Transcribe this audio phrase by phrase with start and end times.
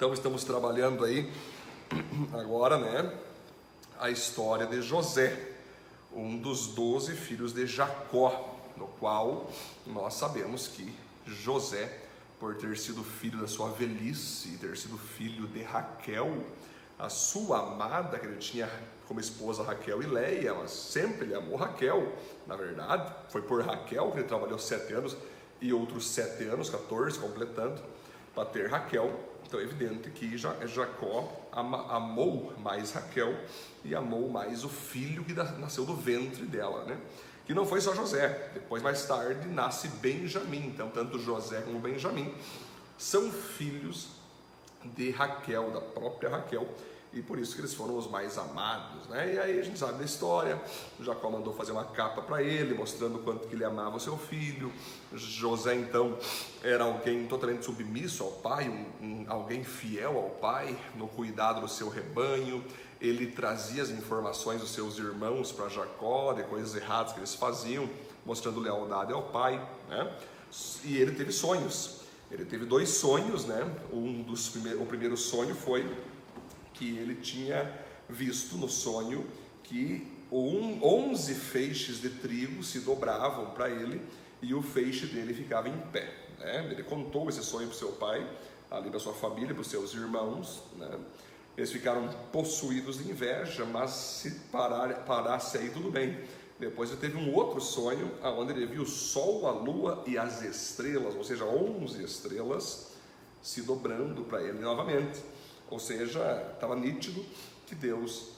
[0.00, 1.30] Então estamos trabalhando aí
[2.32, 3.12] agora, né,
[3.98, 5.52] a história de José,
[6.10, 9.50] um dos doze filhos de Jacó, no qual
[9.86, 10.90] nós sabemos que
[11.26, 12.00] José,
[12.38, 16.46] por ter sido filho da sua velhice, ter sido filho de Raquel,
[16.98, 18.70] a sua amada, que ele tinha
[19.06, 22.10] como esposa Raquel e Leia, mas sempre ele amou Raquel,
[22.46, 25.14] na verdade, foi por Raquel que ele trabalhou sete anos
[25.60, 27.82] e outros sete anos, 14, completando,
[28.34, 29.28] para ter Raquel.
[29.50, 33.36] Então é evidente que Jacó amou mais Raquel
[33.84, 36.96] e amou mais o filho que nasceu do ventre dela, né?
[37.44, 40.68] Que não foi só José, depois mais tarde nasce Benjamim.
[40.68, 42.32] Então tanto José como Benjamim
[42.96, 44.10] são filhos
[44.84, 46.68] de Raquel, da própria Raquel,
[47.12, 49.34] e por isso que eles foram os mais amados, né?
[49.34, 50.60] E aí a gente sabe da história,
[51.00, 54.72] Jacó mandou fazer uma capa para ele, mostrando quanto que ele amava seu filho.
[55.12, 56.16] José então
[56.62, 61.68] era alguém totalmente submisso ao pai, um, um, alguém fiel ao pai, no cuidado do
[61.68, 62.64] seu rebanho.
[63.00, 67.88] Ele trazia as informações dos seus irmãos para Jacó, de coisas erradas que eles faziam,
[68.24, 70.16] mostrando lealdade ao pai, né?
[70.84, 72.00] E ele teve sonhos.
[72.30, 73.68] Ele teve dois sonhos, né?
[73.92, 75.84] Um dos primeiros, o primeiro sonho foi
[76.80, 77.70] que ele tinha
[78.08, 79.26] visto no sonho
[79.62, 84.00] que 11 feixes de trigo se dobravam para ele
[84.40, 86.10] e o feixe dele ficava em pé.
[86.38, 86.70] Né?
[86.70, 88.26] Ele contou esse sonho para seu pai,
[88.70, 90.62] ali para sua família, para os seus irmãos.
[90.76, 90.88] Né?
[91.54, 96.18] Eles ficaram possuídos de inveja, mas se parar, parasse aí tudo bem.
[96.58, 100.42] Depois ele teve um outro sonho, onde ele viu o sol, a lua e as
[100.42, 102.92] estrelas, ou seja, 11 estrelas
[103.42, 105.20] se dobrando para ele novamente.
[105.70, 107.24] Ou seja, estava nítido
[107.66, 108.30] que Deus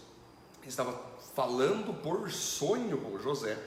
[0.66, 0.92] estava
[1.34, 3.58] falando por sonho com José,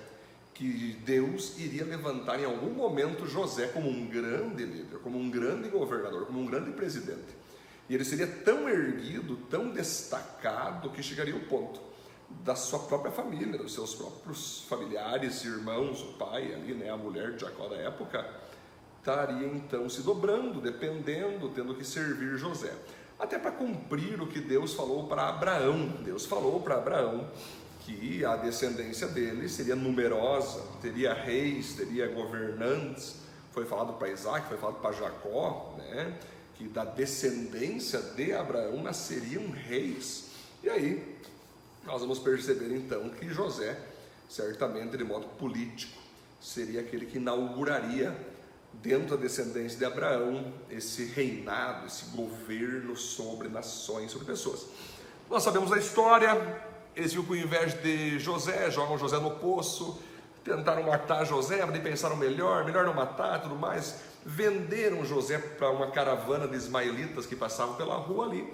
[0.53, 5.67] que Deus iria levantar em algum momento José como um grande líder, como um grande
[5.67, 7.35] governador, como um grande presidente.
[7.89, 11.81] E ele seria tão erguido, tão destacado, que chegaria ao ponto
[12.43, 17.33] da sua própria família, dos seus próprios familiares, irmãos, o pai ali, né, a mulher
[17.33, 18.27] de Jacó da época,
[18.99, 22.73] estaria então se dobrando, dependendo, tendo que servir José
[23.19, 25.87] até para cumprir o que Deus falou para Abraão.
[26.03, 27.29] Deus falou para Abraão
[27.81, 33.17] que a descendência dele seria numerosa, teria reis, teria governantes.
[33.53, 36.17] Foi falado para Isaac, foi falado para Jacó, né?
[36.55, 40.31] que da descendência de Abraão nasceriam reis.
[40.63, 41.15] E aí
[41.85, 43.77] nós vamos perceber então que José,
[44.27, 46.01] certamente de modo político,
[46.41, 48.15] seria aquele que inauguraria
[48.81, 54.65] dentro da descendência de Abraão, esse reinado, esse governo sobre nações, sobre pessoas.
[55.29, 56.63] Nós sabemos a história,
[56.95, 59.99] eles viram com inveja de José, jogam José no poço,
[60.43, 64.01] tentaram matar José, mas pensaram melhor, melhor não matar tudo mais.
[64.23, 68.53] Venderam José para uma caravana de ismaelitas que passavam pela rua ali,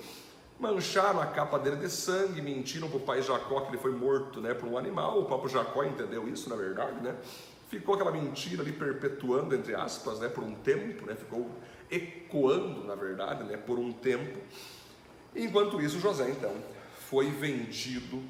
[0.60, 4.40] mancharam a capa dele de sangue, mentiram para o pai Jacó que ele foi morto
[4.40, 5.20] né, por um animal.
[5.20, 7.16] O próprio Jacó entendeu isso, na verdade, né?
[7.72, 11.50] Ficou aquela mentira ali perpetuando, entre aspas, né, por um tempo, né, ficou
[11.90, 14.40] ecoando, na verdade, né, por um tempo.
[15.34, 16.54] Enquanto isso, José, então,
[17.08, 18.22] foi vendido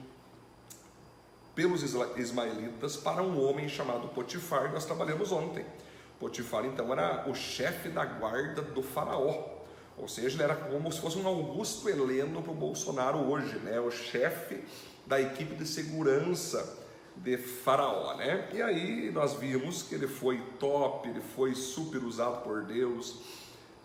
[1.56, 1.82] pelos
[2.16, 5.66] ismaelitas para um homem chamado Potifar, que nós trabalhamos ontem.
[6.20, 9.44] Potifar, então, era o chefe da guarda do faraó,
[9.98, 13.80] ou seja, ele era como se fosse um Augusto Heleno para o Bolsonaro hoje, né?
[13.80, 14.64] o chefe
[15.08, 16.81] da equipe de segurança
[17.24, 18.50] de Faraó, né?
[18.52, 23.20] E aí nós vimos que ele foi top, ele foi super usado por Deus.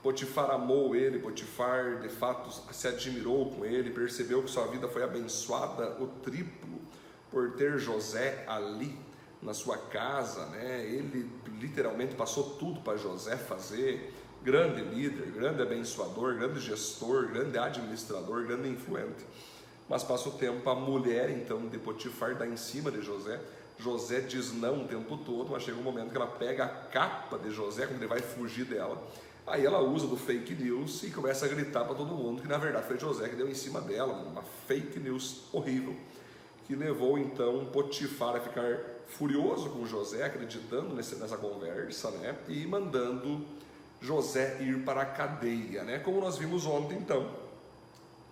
[0.03, 5.03] Potifar amou ele, Potifar de fato se admirou com ele, percebeu que sua vida foi
[5.03, 6.81] abençoada o triplo
[7.31, 8.97] por ter José ali
[9.43, 10.85] na sua casa, né?
[10.87, 11.31] Ele
[11.61, 14.15] literalmente passou tudo para José fazer.
[14.43, 19.25] Grande líder, grande abençoador, grande gestor, grande administrador, grande influente.
[19.89, 23.41] Mas passa o tempo, a mulher então de Potifar dá em cima de José.
[23.79, 27.39] José diz não o tempo todo, mas chega um momento que ela pega a capa
[27.39, 29.01] de José quando ele vai fugir dela.
[29.47, 32.59] Aí ela usa do fake news e começa a gritar para todo mundo que na
[32.59, 35.95] verdade foi José que deu em cima dela, uma fake news horrível,
[36.67, 42.35] que levou então Potifar a ficar furioso com José, acreditando nessa conversa, né?
[42.49, 43.47] E mandando
[44.01, 46.01] José ir para a cadeia, né?
[46.01, 47.46] Como nós vimos ontem então.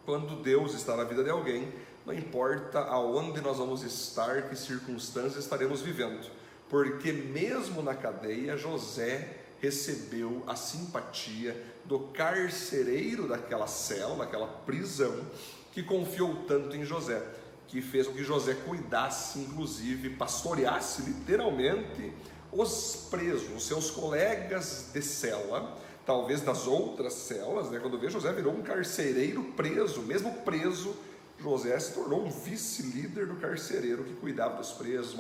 [0.05, 1.73] Quando Deus está na vida de alguém,
[2.05, 6.31] não importa aonde nós vamos estar, que circunstâncias estaremos vivendo,
[6.69, 15.25] porque mesmo na cadeia, José recebeu a simpatia do carcereiro daquela cela, daquela prisão,
[15.73, 17.23] que confiou tanto em José,
[17.69, 22.13] que fez com que José cuidasse, inclusive, pastoreasse literalmente
[22.53, 27.79] os presos, os seus colegas de cela, talvez nas outras celas, né?
[27.81, 30.95] quando vê José virou um carcereiro preso, mesmo preso,
[31.39, 35.17] José se tornou um vice-líder do carcereiro que cuidava dos presos,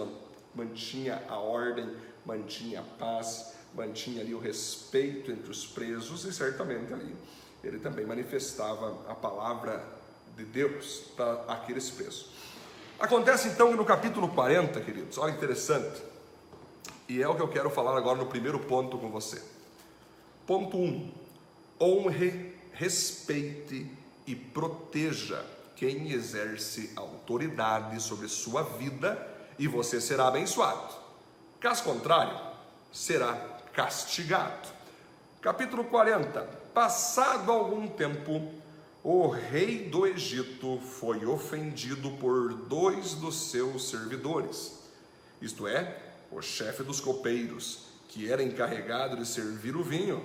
[0.54, 1.88] mantinha a ordem,
[2.25, 7.14] mantinha a paz, mantinha ali o respeito entre os presos e certamente ali
[7.66, 9.82] ele também manifestava a palavra
[10.36, 12.26] de Deus para aqueles presos.
[12.98, 16.02] Acontece então que no capítulo 40, queridos, olha interessante,
[17.08, 19.42] e é o que eu quero falar agora no primeiro ponto com você.
[20.46, 21.11] Ponto 1: um,
[21.81, 23.91] honre, respeite
[24.26, 25.44] e proteja
[25.75, 29.26] quem exerce autoridade sobre sua vida
[29.58, 30.94] e você será abençoado.
[31.58, 32.38] Caso contrário,
[32.93, 33.35] será
[33.73, 34.69] castigado.
[35.41, 36.43] Capítulo 40.
[36.75, 38.52] Passado algum tempo,
[39.02, 44.79] o rei do Egito foi ofendido por dois dos seus servidores,
[45.41, 50.22] isto é, o chefe dos copeiros, que era encarregado de servir o vinho,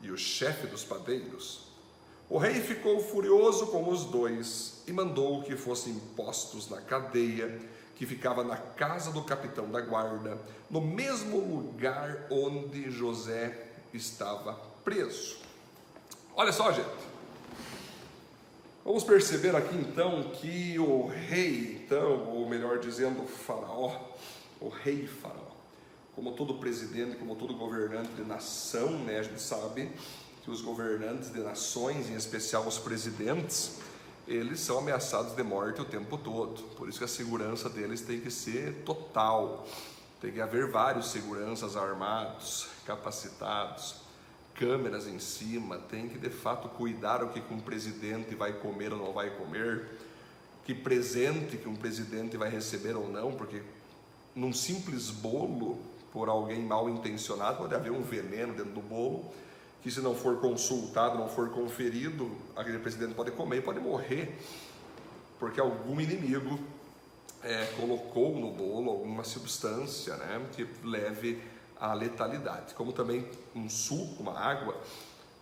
[0.00, 1.66] e o chefe dos padeiros.
[2.30, 7.60] O rei ficou furioso com os dois e mandou que fossem postos na cadeia
[7.96, 10.38] que ficava na casa do capitão da guarda,
[10.70, 14.54] no mesmo lugar onde José estava
[14.84, 15.38] preso.
[16.34, 16.88] Olha só, gente.
[18.84, 24.00] Vamos perceber aqui então que o rei, então, ou melhor dizendo, o faraó,
[24.60, 25.41] o rei faraó,
[26.14, 29.90] como todo presidente, como todo governante de nação, né, a gente sabe
[30.42, 33.78] que os governantes de nações, em especial os presidentes,
[34.26, 36.62] eles são ameaçados de morte o tempo todo.
[36.76, 39.66] Por isso que a segurança deles tem que ser total.
[40.20, 43.96] Tem que haver vários seguranças armados, capacitados,
[44.54, 48.98] câmeras em cima, tem que de fato cuidar o que um presidente vai comer ou
[48.98, 49.88] não vai comer,
[50.64, 53.62] que presente que um presidente vai receber ou não, porque
[54.34, 55.78] num simples bolo,
[56.12, 59.32] por alguém mal intencionado, pode haver um veneno dentro do bolo
[59.82, 64.38] que se não for consultado, não for conferido, aquele presidente pode comer e pode morrer,
[65.40, 66.60] porque algum inimigo
[67.42, 71.42] é, colocou no bolo alguma substância né, que leve
[71.80, 72.74] à letalidade.
[72.74, 73.26] Como também
[73.56, 74.80] um suco, uma água.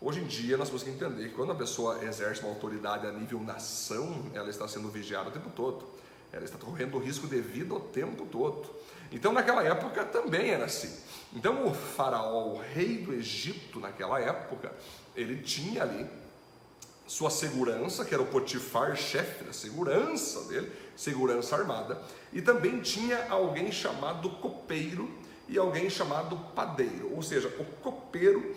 [0.00, 3.12] Hoje em dia nós temos que entender que quando a pessoa exerce uma autoridade a
[3.12, 5.84] nível nação, ela está sendo vigiada o tempo todo.
[6.32, 8.68] Ela está correndo risco de vida o tempo todo.
[9.12, 10.94] Então naquela época também era assim.
[11.34, 14.72] Então o faraó, o rei do Egito naquela época,
[15.16, 16.06] ele tinha ali
[17.06, 22.00] sua segurança, que era o Potifar, chefe da segurança dele, segurança armada,
[22.32, 25.10] e também tinha alguém chamado copeiro
[25.48, 27.12] e alguém chamado padeiro.
[27.12, 28.54] Ou seja, o copeiro,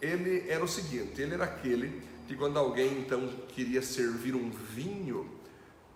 [0.00, 5.28] ele era o seguinte, ele era aquele que quando alguém então queria servir um vinho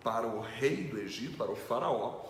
[0.05, 2.25] para o rei do Egito, para o faraó,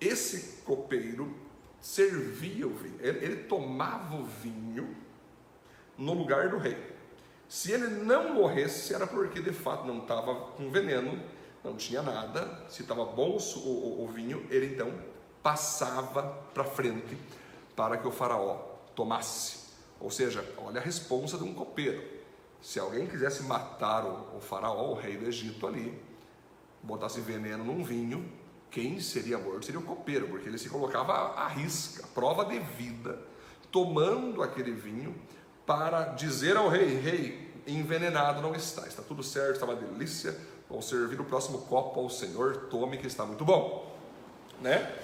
[0.00, 1.32] esse copeiro
[1.80, 4.96] servia o vinho, ele, ele tomava o vinho
[5.96, 6.76] no lugar do rei.
[7.48, 11.22] Se ele não morresse, era porque de fato não estava com veneno,
[11.62, 12.66] não tinha nada.
[12.68, 14.92] Se estava bom o, o, o, vinho, ele então
[15.44, 17.16] passava para frente
[17.76, 18.56] para que o faraó
[18.96, 19.68] tomasse.
[20.00, 22.02] Ou seja, olha a responsa de um copeiro.
[22.60, 26.11] Se alguém quisesse matar o, o faraó, o rei do Egito ali,
[26.82, 28.24] botasse veneno num vinho,
[28.70, 33.18] quem seria morto seria o copeiro, porque ele se colocava à risca, prova de vida,
[33.70, 35.14] tomando aquele vinho
[35.66, 40.36] para dizer ao rei: Rei, envenenado não está, está tudo certo, está uma delícia,
[40.68, 43.94] vou servir o próximo copo ao Senhor, tome que está muito bom,
[44.60, 44.94] né?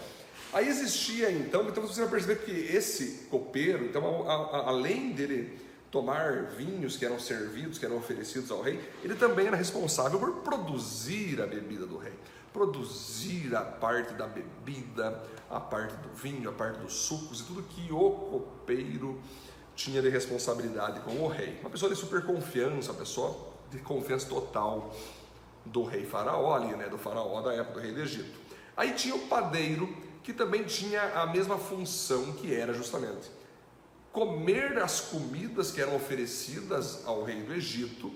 [0.52, 5.67] Aí existia então, então você vai perceber que esse copeiro, então a, a, além dele
[5.90, 10.36] tomar vinhos que eram servidos, que eram oferecidos ao rei, ele também era responsável por
[10.42, 12.12] produzir a bebida do rei
[12.52, 17.62] produzir a parte da bebida, a parte do vinho, a parte dos sucos e tudo
[17.62, 19.20] que o copeiro
[19.76, 21.56] tinha de responsabilidade com o rei.
[21.60, 23.36] Uma pessoa de super confiança, uma pessoa
[23.70, 24.94] de confiança total
[25.64, 28.38] do rei faraó ali, né, do faraó da época do rei do Egito.
[28.76, 29.88] Aí tinha o padeiro
[30.22, 33.30] que também tinha a mesma função que era justamente
[34.12, 38.12] comer as comidas que eram oferecidas ao rei do Egito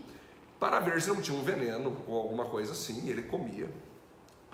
[0.58, 3.68] para ver se não tinha um veneno ou alguma coisa assim, ele comia.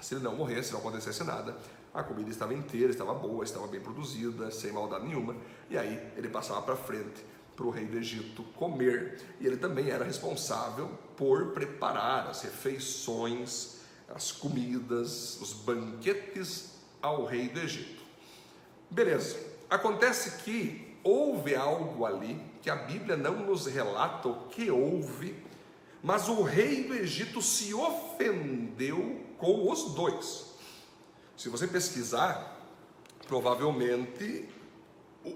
[0.00, 1.57] Se ele não morresse, se não acontecesse nada,
[1.92, 5.37] a comida estava inteira, estava boa, estava bem produzida, sem maldade nenhuma,
[5.68, 7.25] e aí ele passava para frente
[7.57, 13.80] para o rei do Egito comer, e ele também era responsável por preparar as refeições,
[14.09, 18.02] as comidas, os banquetes ao rei do Egito.
[18.88, 19.37] Beleza,
[19.68, 25.34] acontece que houve algo ali que a Bíblia não nos relata o que houve,
[26.02, 30.54] mas o rei do Egito se ofendeu com os dois.
[31.37, 32.56] Se você pesquisar,
[33.26, 34.48] provavelmente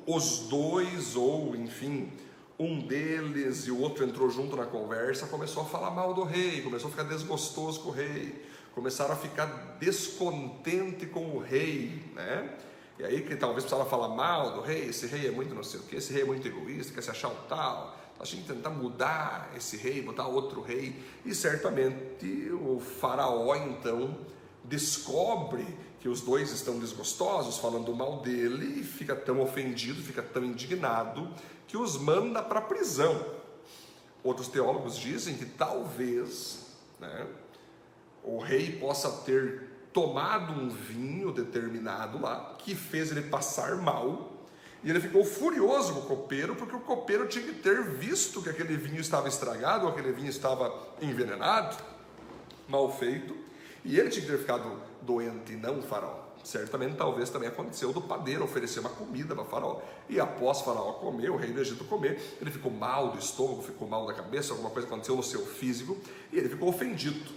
[0.07, 2.11] os dois, ou enfim,
[2.59, 6.63] um deles e o outro entrou junto na conversa, começou a falar mal do rei,
[6.63, 12.57] começou a ficar desgostoso com o rei, começaram a ficar descontente com o rei, né?
[12.99, 15.81] E aí que talvez precisava falar mal do rei, esse rei é muito não sei
[15.81, 18.71] o que, esse rei é muito egoísta, quer se achar um tal, a gente tentar
[18.71, 24.17] mudar esse rei, botar outro rei, e certamente o faraó então
[24.63, 25.67] descobre
[26.01, 31.29] que os dois estão desgostosos, falando mal dele, e fica tão ofendido, fica tão indignado,
[31.67, 33.25] que os manda para a prisão.
[34.23, 36.67] Outros teólogos dizem que talvez
[37.01, 37.27] né,
[38.23, 44.33] o rei possa ter tomado um vinho determinado lá, que fez ele passar mal,
[44.83, 48.49] e ele ficou furioso com o copeiro, porque o copeiro tinha que ter visto que
[48.49, 51.77] aquele vinho estava estragado, ou aquele vinho estava envenenado,
[52.69, 53.37] mal feito,
[53.85, 56.23] e ele tinha que ter ficado doente, e não o faraó.
[56.45, 59.81] Certamente, talvez também aconteceu do padeiro oferecer uma comida para Faraó.
[60.09, 63.87] E após Faraó comer, o rei do Egito comer, ele ficou mal do estômago, ficou
[63.87, 65.97] mal da cabeça, alguma coisa aconteceu no seu físico,
[66.33, 67.31] e ele ficou ofendido.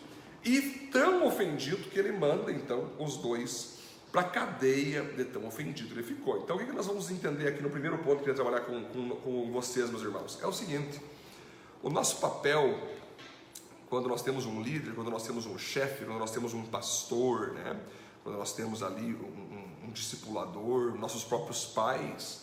[0.46, 0.62] E
[0.92, 3.80] tão ofendido que ele manda então os dois
[4.12, 6.38] para a cadeia de tão ofendido ele ficou.
[6.44, 9.10] Então, o que nós vamos entender aqui no primeiro ponto que eu trabalhar com, com,
[9.10, 10.40] com vocês, meus irmãos?
[10.42, 11.02] É o seguinte:
[11.82, 12.80] o nosso papel
[13.90, 17.52] quando nós temos um líder, quando nós temos um chefe, quando nós temos um pastor,
[17.52, 17.80] né?
[18.24, 22.42] quando nós temos ali um, um, um discipulador, nossos próprios pais,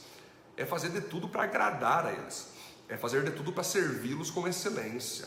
[0.56, 2.52] é fazer de tudo para agradar a eles,
[2.88, 5.26] é fazer de tudo para servi-los com excelência,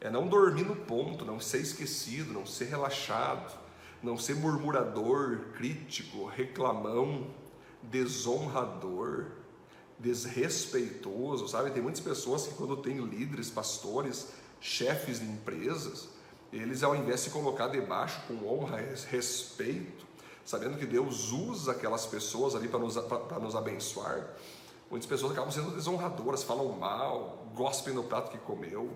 [0.00, 3.58] é não dormir no ponto, não ser esquecido, não ser relaxado,
[4.02, 7.26] não ser murmurador, crítico, reclamão,
[7.82, 9.26] desonrador,
[9.98, 11.70] desrespeitoso, sabe?
[11.70, 14.28] Tem muitas pessoas que quando tem líderes, pastores,
[14.60, 16.08] chefes de empresas,
[16.50, 18.78] eles ao invés de se colocar debaixo com honra
[19.10, 20.06] respeito,
[20.44, 24.34] sabendo que Deus usa aquelas pessoas ali para nos, nos abençoar,
[24.90, 28.90] muitas pessoas acabam sendo desonradoras, falam mal, gospem no prato que comeu.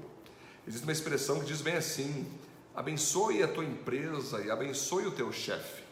[0.67, 2.27] Existe uma expressão que diz bem assim:
[2.75, 5.83] abençoe a tua empresa e abençoe o teu chefe,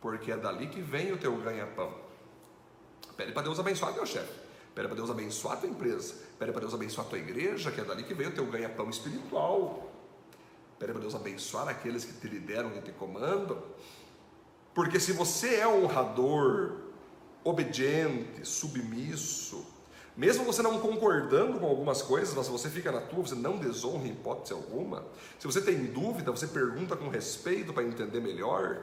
[0.00, 1.94] porque é dali que vem o teu ganha-pão.
[3.16, 4.32] Pede para Deus abençoar teu chefe,
[4.74, 8.04] pede para Deus abençoar tua empresa, pede para Deus abençoar tua igreja, que é dali
[8.04, 9.90] que vem o teu ganha-pão espiritual.
[10.78, 13.62] Pede para Deus abençoar aqueles que te lideram e te comandam.
[14.74, 16.72] Porque se você é honrador,
[17.44, 19.64] obediente, submisso,
[20.16, 24.06] mesmo você não concordando com algumas coisas, mas você fica na tua, você não desonra
[24.06, 25.04] em hipótese alguma.
[25.38, 28.82] Se você tem dúvida, você pergunta com respeito para entender melhor.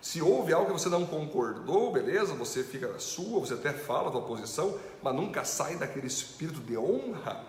[0.00, 4.08] Se houve algo que você não concordou, beleza, você fica na sua, você até fala
[4.08, 7.44] a tua posição, mas nunca sai daquele espírito de honra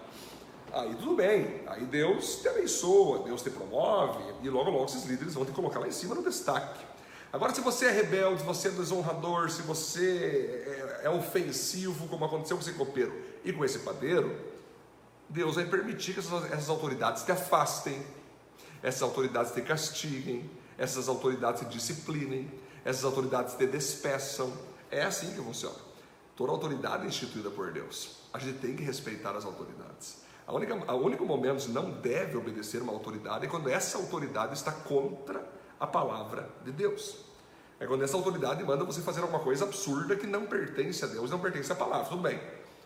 [0.71, 5.33] Aí tudo bem, aí Deus te abençoa, Deus te promove, e logo logo esses líderes
[5.33, 6.85] vão te colocar lá em cima no destaque.
[7.31, 12.25] Agora, se você é rebelde, se você é desonrador, se você é, é ofensivo, como
[12.25, 13.13] aconteceu com esse copeiro
[13.45, 14.35] e com esse padeiro,
[15.29, 18.03] Deus vai permitir que essas, autoridades te afastem,
[18.81, 22.51] essas autoridades te castiguem, essas autoridades te disciplinem,
[22.83, 24.51] essas autoridades te despeçam.
[24.89, 25.75] É assim que funciona.
[26.35, 28.17] Toda autoridade é instituída por Deus.
[28.33, 30.17] A gente tem que respeitar as autoridades.
[30.47, 34.53] A única, o único momento que não deve obedecer uma autoridade é quando essa autoridade
[34.53, 37.17] está contra a palavra de Deus.
[37.79, 41.31] É quando essa autoridade manda você fazer alguma coisa absurda que não pertence a Deus,
[41.31, 42.09] não pertence à palavra.
[42.09, 42.39] Tudo bem.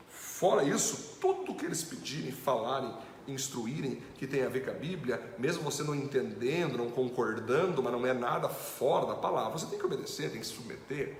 [0.10, 2.94] Fora isso, tudo que eles pedirem, falarem,
[3.28, 7.92] instruírem que tem a ver com a Bíblia, mesmo você não entendendo, não concordando, mas
[7.94, 11.18] não é nada fora da palavra, você tem que obedecer, tem que se submeter,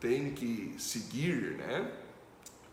[0.00, 1.90] tem que seguir, né?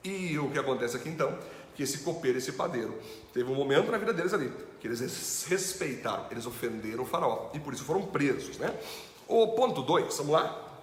[0.03, 1.38] E o que acontece aqui então?
[1.82, 2.94] Que esse copeiro, esse padeiro,
[3.34, 7.60] teve um momento na vida deles ali que eles respeitaram, eles ofenderam o faraó e
[7.60, 8.72] por isso foram presos, né?
[9.28, 10.80] O ponto 2, vamos lá.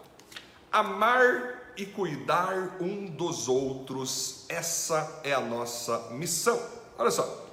[0.73, 6.61] Amar e cuidar um dos outros, essa é a nossa missão.
[6.99, 7.47] Olha só.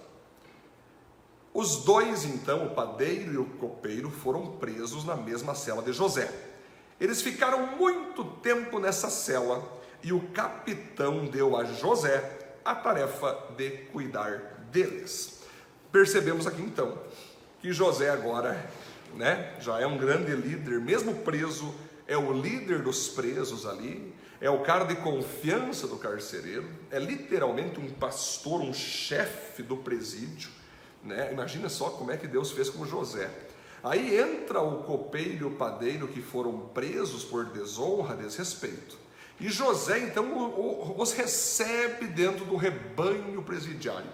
[1.53, 6.33] Os dois, então, o padeiro e o copeiro, foram presos na mesma cela de José.
[6.99, 9.63] Eles ficaram muito tempo nessa cela
[10.03, 15.41] e o capitão deu a José a tarefa de cuidar deles.
[15.91, 16.97] Percebemos aqui então
[17.61, 18.69] que José agora,
[19.13, 21.73] né, já é um grande líder, mesmo preso,
[22.07, 27.79] é o líder dos presos ali, é o cara de confiança do carcereiro, é literalmente
[27.79, 30.49] um pastor, um chefe do presídio,
[31.03, 31.31] né?
[31.31, 33.29] Imagina só como é que Deus fez com José.
[33.83, 39.04] Aí entra o copeiro e o padeiro que foram presos por desonra, desrespeito.
[39.39, 44.09] E José então os recebe dentro do rebanho presidiário,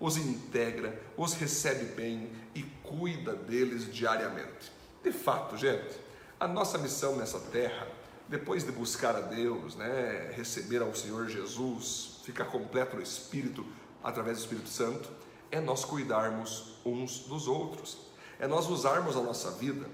[0.00, 4.72] os integra, os recebe bem e cuida deles diariamente.
[5.02, 6.00] De fato, gente,
[6.40, 7.86] a nossa missão nessa terra,
[8.28, 13.64] depois de buscar a Deus, né, receber ao Senhor Jesus, ficar completo no Espírito,
[14.02, 15.08] através do Espírito Santo,
[15.50, 17.98] é nós cuidarmos uns dos outros,
[18.38, 19.88] é nós usarmos a nossa vida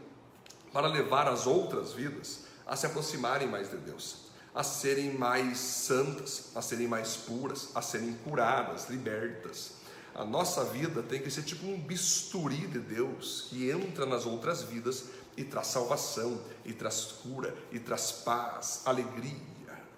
[0.73, 6.51] para levar as outras vidas a se aproximarem mais de Deus, a serem mais santas,
[6.55, 9.73] a serem mais puras, a serem curadas, libertas.
[10.15, 14.63] A nossa vida tem que ser tipo um bisturi de Deus que entra nas outras
[14.63, 15.05] vidas
[15.37, 19.33] e traz salvação, e traz cura, e traz paz, alegria,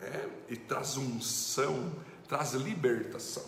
[0.00, 0.28] é?
[0.48, 1.92] e traz unção,
[2.28, 3.42] traz libertação.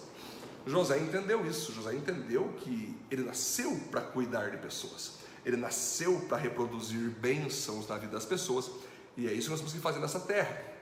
[0.67, 5.13] José entendeu isso, José entendeu que ele nasceu para cuidar de pessoas,
[5.45, 8.69] ele nasceu para reproduzir bênçãos na vida das pessoas,
[9.17, 10.76] e é isso que nós temos que fazer nessa terra.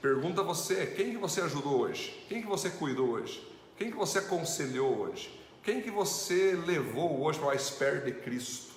[0.00, 2.24] Pergunta você, quem que você ajudou hoje?
[2.28, 3.46] Quem que você cuidou hoje?
[3.76, 5.38] Quem que você aconselhou hoje?
[5.62, 8.70] Quem que você levou hoje para mais perto de Cristo?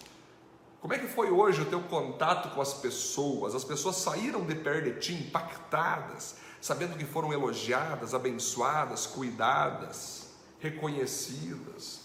[0.81, 3.55] Como é que foi hoje o teu contato com as pessoas?
[3.55, 10.27] As pessoas saíram de perto de ti impactadas, sabendo que foram elogiadas, abençoadas, cuidadas,
[10.59, 12.02] reconhecidas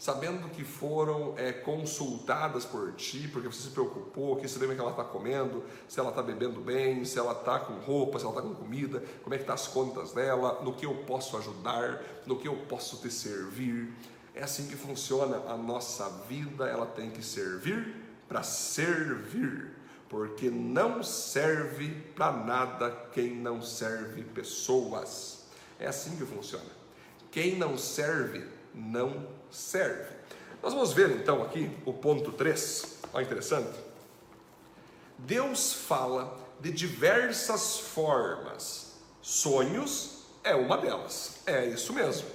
[0.00, 4.80] sabendo que foram é, consultadas por ti, porque você se preocupou, que se lembra que
[4.80, 8.34] ela está comendo, se ela está bebendo bem, se ela está com roupa, se ela
[8.34, 11.36] está com comida, como é que estão tá as contas dela, no que eu posso
[11.36, 13.92] ajudar, no que eu posso te servir.
[14.34, 17.94] É assim que funciona a nossa vida, ela tem que servir
[18.26, 19.70] para servir,
[20.08, 25.44] porque não serve para nada quem não serve pessoas.
[25.78, 26.80] É assim que funciona.
[27.30, 30.14] Quem não serve, não serve.
[30.62, 33.78] Nós vamos ver então aqui o ponto 3, olha interessante.
[35.18, 42.28] Deus fala de diversas formas, sonhos é uma delas, é isso mesmo.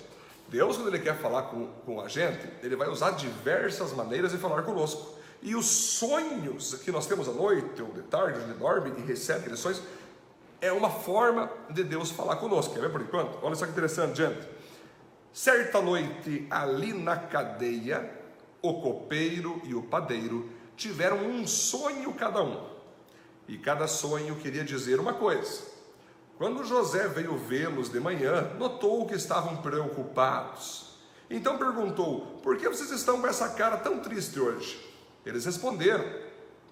[0.48, 4.38] Deus, quando Ele quer falar com, com a gente, Ele vai usar diversas maneiras de
[4.38, 5.16] falar conosco.
[5.42, 9.50] E os sonhos que nós temos à noite ou de tarde, onde dorme e recebe
[9.50, 9.82] lições,
[10.62, 12.74] é uma forma de Deus falar conosco.
[12.74, 13.38] Quer ver por enquanto?
[13.44, 14.48] Olha só que interessante, gente.
[15.36, 18.10] Certa noite, ali na cadeia,
[18.62, 22.66] o copeiro e o padeiro tiveram um sonho cada um.
[23.46, 25.62] E cada sonho queria dizer uma coisa.
[26.38, 30.96] Quando José veio vê-los de manhã, notou que estavam preocupados.
[31.30, 34.80] Então perguntou: Por que vocês estão com essa cara tão triste hoje?
[35.26, 36.06] Eles responderam: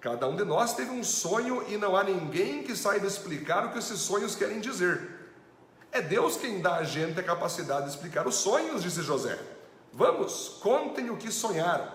[0.00, 3.72] Cada um de nós teve um sonho e não há ninguém que saiba explicar o
[3.72, 5.23] que esses sonhos querem dizer.
[5.94, 9.38] É Deus quem dá a gente a capacidade de explicar os sonhos, disse José.
[9.92, 11.88] Vamos, contem o que sonharam.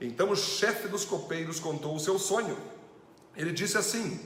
[0.00, 2.56] Então o chefe dos copeiros contou o seu sonho.
[3.36, 4.20] Ele disse assim: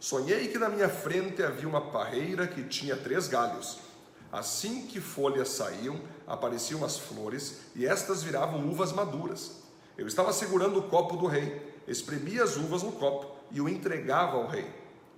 [0.00, 3.78] Sonhei que na minha frente havia uma parreira que tinha três galhos.
[4.32, 9.62] Assim que folhas saíam, apareciam as flores e estas viravam uvas maduras.
[9.96, 14.38] Eu estava segurando o copo do rei, espremia as uvas no copo e o entregava
[14.38, 14.68] ao rei.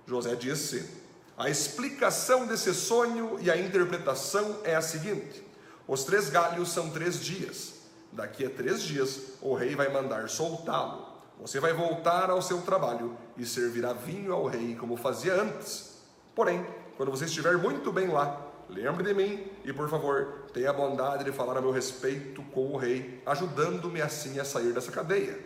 [0.05, 1.06] José disse:
[1.37, 5.45] a explicação desse sonho e a interpretação é a seguinte:
[5.87, 7.75] os três galhos são três dias.
[8.11, 11.05] Daqui a três dias, o rei vai mandar soltá-lo.
[11.39, 16.01] Você vai voltar ao seu trabalho e servirá vinho ao rei como fazia antes.
[16.33, 20.73] Porém, quando você estiver muito bem lá, lembre de mim e, por favor, tenha a
[20.73, 25.37] bondade de falar a meu respeito com o rei, ajudando-me assim a sair dessa cadeia.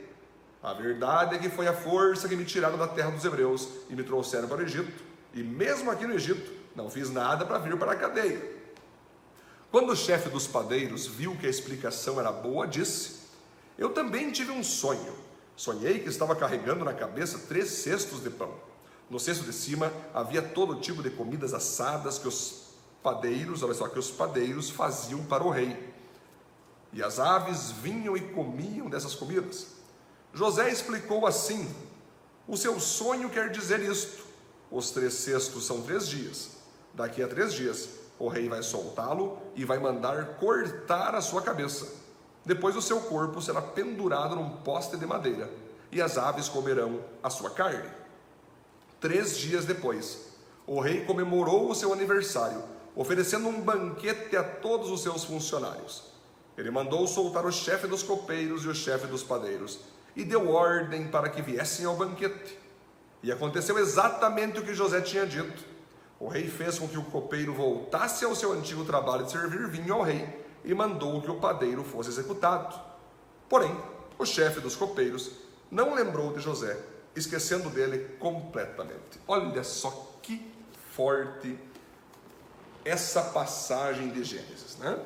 [0.64, 3.96] A verdade é que foi a força que me tiraram da terra dos hebreus e
[3.96, 5.11] me trouxeram para o Egito.
[5.34, 8.62] E mesmo aqui no Egito, não fiz nada para vir para a cadeia.
[9.72, 13.22] Quando o chefe dos padeiros viu que a explicação era boa, disse:
[13.78, 15.16] Eu também tive um sonho.
[15.56, 18.54] Sonhei que estava carregando na cabeça três cestos de pão.
[19.10, 22.72] No cesto de cima havia todo tipo de comidas assadas que os
[23.04, 25.92] padeiros, olha só, que os padeiros faziam para o rei.
[26.94, 29.68] E as aves vinham e comiam dessas comidas.
[30.34, 31.74] José explicou assim:
[32.48, 34.31] O seu sonho quer dizer isto.
[34.72, 36.52] Os três cestos são três dias.
[36.94, 41.88] Daqui a três dias, o rei vai soltá-lo e vai mandar cortar a sua cabeça.
[42.46, 45.50] Depois, o seu corpo será pendurado num poste de madeira
[45.92, 47.90] e as aves comerão a sua carne.
[49.00, 50.32] Três dias depois,
[50.66, 52.64] o rei comemorou o seu aniversário,
[52.96, 56.04] oferecendo um banquete a todos os seus funcionários.
[56.58, 59.80] Ele mandou soltar o chefe dos copeiros e o chefe dos padeiros
[60.16, 62.58] e deu ordem para que viessem ao banquete.
[63.24, 65.64] E aconteceu exatamente o que José tinha dito.
[66.20, 69.94] O rei fez com que o copeiro voltasse ao seu antigo trabalho de servir vinho
[69.94, 70.28] ao rei
[70.64, 72.80] e mandou que o padeiro fosse executado.
[73.50, 73.76] Porém,
[74.18, 75.32] o chefe dos copeiros
[75.70, 76.78] não lembrou de José,
[77.16, 79.20] esquecendo dele completamente.
[79.28, 80.52] Olha só que
[80.94, 81.58] forte
[82.86, 84.98] essa passagem de Gênesis, né?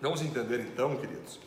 [0.00, 1.40] Vamos entender então, queridos,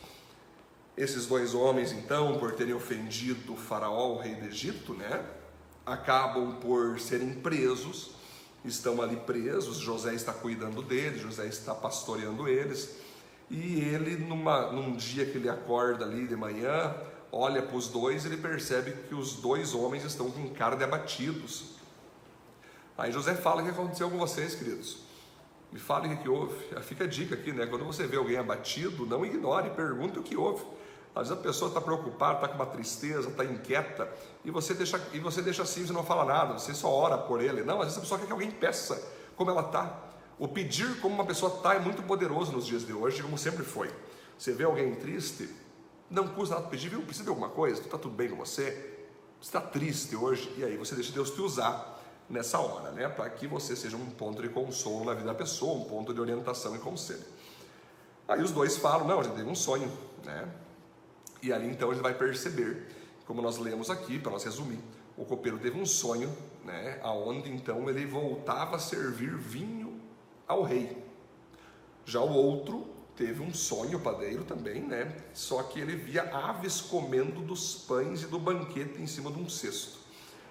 [0.96, 5.24] esses dois homens, então, por terem ofendido o faraó, o rei do Egito, né,
[5.86, 8.12] acabam por serem presos
[8.64, 12.96] estão ali presos, José está cuidando deles, José está pastoreando eles,
[13.50, 16.94] e ele, numa, num dia que ele acorda ali de manhã,
[17.30, 21.72] olha para os dois, ele percebe que os dois homens estão com cara de abatidos.
[22.96, 24.98] Aí José fala o que aconteceu com vocês, queridos.
[25.72, 26.54] Me falem o que houve.
[26.82, 27.66] Fica a dica aqui, né?
[27.66, 30.64] Quando você vê alguém abatido, não ignore, pergunte o que houve.
[31.14, 34.10] Às vezes a pessoa está preocupada, está com uma tristeza, está inquieta,
[34.44, 37.42] e você deixa e você deixa assim, você não fala nada, você só ora por
[37.42, 37.62] ele.
[37.62, 39.02] Não, às vezes a pessoa quer que alguém peça
[39.36, 40.12] como ela está.
[40.38, 43.62] O pedir como uma pessoa está é muito poderoso nos dias de hoje, como sempre
[43.62, 43.90] foi.
[44.38, 45.48] Você vê alguém triste,
[46.10, 47.02] não custa nada pedir, viu?
[47.02, 47.80] Precisa de alguma coisa?
[47.80, 48.36] Está tudo bem com?
[48.36, 48.92] Você
[49.40, 50.52] está triste hoje?
[50.56, 53.08] E aí você deixa Deus te usar nessa hora, né?
[53.08, 56.20] Para que você seja um ponto de consolo na vida da pessoa, um ponto de
[56.20, 57.24] orientação e conselho.
[58.26, 59.90] Aí os dois falam, não, a gente teve um sonho,
[60.24, 60.48] né?
[61.42, 62.86] E ali então ele vai perceber,
[63.26, 64.78] como nós lemos aqui, para nós resumir,
[65.16, 66.32] o copeiro teve um sonho,
[66.64, 67.00] né?
[67.02, 70.00] Aonde então ele voltava a servir vinho
[70.46, 70.96] ao rei.
[72.04, 75.16] Já o outro teve um sonho padeiro também, né?
[75.34, 79.48] Só que ele via aves comendo dos pães e do banquete em cima de um
[79.48, 79.98] cesto.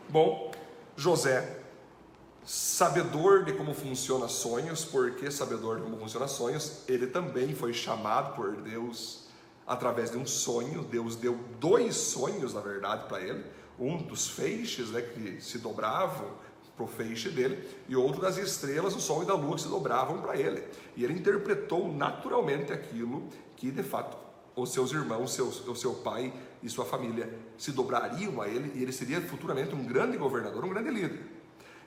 [0.09, 0.51] Bom,
[0.95, 1.59] José,
[2.45, 8.35] sabedor de como funciona sonhos, porque sabedor de como funciona sonhos, ele também foi chamado
[8.35, 9.20] por Deus
[9.71, 10.83] através de um sonho.
[10.83, 13.41] Deus deu dois sonhos, na verdade, para ele.
[13.79, 16.29] Um dos feixes, né, que se dobravam
[16.75, 19.69] para o feixe dele, e outro das estrelas, o sol e da lua que se
[19.69, 20.63] dobravam para ele.
[20.95, 24.17] E ele interpretou naturalmente aquilo que de fato
[24.55, 28.83] os seus irmãos, seus, o seu pai e sua família se dobrariam a ele, e
[28.83, 31.21] ele seria futuramente um grande governador, um grande líder.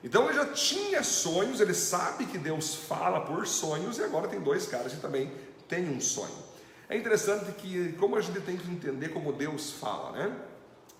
[0.03, 4.39] Então ele já tinha sonhos, ele sabe que Deus fala por sonhos, e agora tem
[4.39, 5.31] dois caras que também
[5.67, 6.44] têm um sonho.
[6.87, 10.35] É interessante que, como a gente tem que entender como Deus fala, né?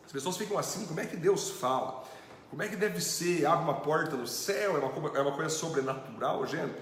[0.05, 2.03] As pessoas ficam assim, como é que Deus fala?
[2.49, 3.45] Como é que deve ser?
[3.45, 4.77] Abre uma porta no céu?
[4.77, 6.75] É uma, é uma coisa sobrenatural, gente?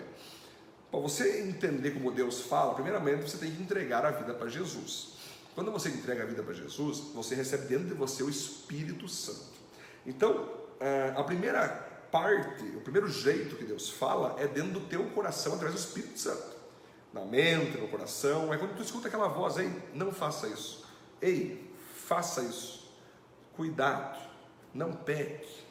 [0.92, 5.14] Para você entender como Deus fala, primeiramente você tem que entregar a vida para Jesus.
[5.56, 9.54] Quando você entrega a vida para Jesus, você recebe dentro de você o Espírito Santo.
[10.06, 11.68] Então, eh, a primeira
[12.12, 16.20] parte, o primeiro jeito que Deus fala é dentro do teu coração através do Espírito
[16.20, 16.53] Santo.
[17.14, 18.54] Na mente, no coração.
[18.54, 20.86] É quando tu escuta aquela voz aí, não faça isso.
[21.22, 22.92] Ei, faça isso.
[23.56, 24.20] Cuidado,
[24.74, 25.64] não peque.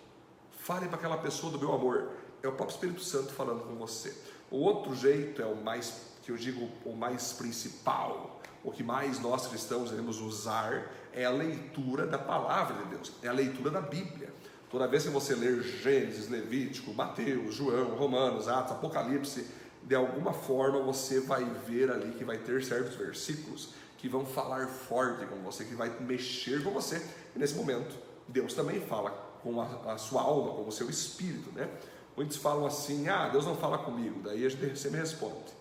[0.53, 2.13] Fale para aquela pessoa do meu amor.
[2.43, 4.17] É o próprio Espírito Santo falando com você.
[4.51, 9.19] O outro jeito é o mais, que eu digo, o mais principal, o que mais
[9.19, 13.81] nós cristãos devemos usar é a leitura da palavra de Deus, é a leitura da
[13.81, 14.33] Bíblia.
[14.71, 19.47] Toda vez que você ler Gênesis, Levítico, Mateus, João, Romanos, Atos, Apocalipse,
[19.85, 24.67] de alguma forma você vai ver ali que vai ter certos versículos que vão falar
[24.67, 27.01] forte com você, que vai mexer com você.
[27.37, 27.95] E nesse momento,
[28.27, 29.11] Deus também fala
[29.43, 31.69] com a, a sua alma, com o seu espírito, né?
[32.17, 34.21] Muitos falam assim: ah, Deus não fala comigo.
[34.23, 35.53] Daí a gente sempre responde: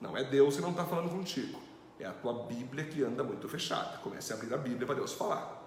[0.00, 1.60] não é Deus que não está falando contigo,
[2.00, 3.98] é a tua Bíblia que anda muito fechada.
[3.98, 5.62] Comece a abrir a Bíblia para Deus falar.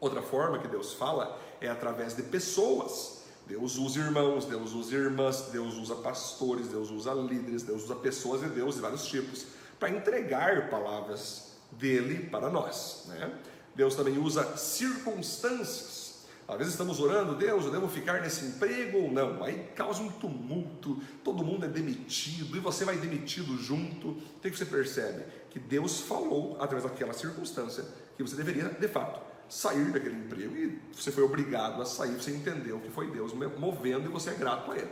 [0.00, 3.23] Outra forma que Deus fala é através de pessoas.
[3.46, 8.40] Deus usa irmãos, Deus usa irmãs, Deus usa pastores, Deus usa líderes, Deus usa pessoas
[8.40, 9.46] de Deus de vários tipos
[9.78, 13.04] para entregar palavras dele para nós.
[13.08, 13.38] Né?
[13.74, 16.04] Deus também usa circunstâncias
[16.46, 19.42] às vezes estamos orando, Deus, eu devo ficar nesse emprego ou não?
[19.42, 24.10] Aí causa um tumulto, todo mundo é demitido e você vai demitido junto.
[24.10, 25.24] O que você percebe?
[25.48, 27.84] Que Deus falou através daquela circunstância
[28.16, 32.30] que você deveria, de fato, sair daquele emprego e você foi obrigado a sair, você
[32.30, 34.90] entendeu que foi Deus movendo e você é grato a Ele.